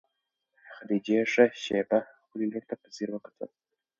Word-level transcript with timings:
خدیجې 0.75 1.19
ښه 1.31 1.45
شېبه 1.63 1.99
خپلې 2.21 2.45
لور 2.51 2.63
ته 2.69 2.75
په 2.81 2.87
ځیر 2.95 3.09
وکتل. 3.13 3.49